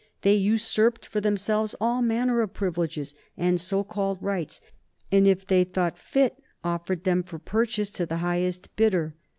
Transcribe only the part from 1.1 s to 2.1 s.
themselves all